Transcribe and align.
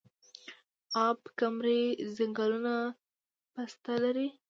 اب 1.05 1.17
کمري 1.39 1.81
ځنګلونه 2.15 2.73
پسته 3.53 3.93
لري؟ 4.03 4.27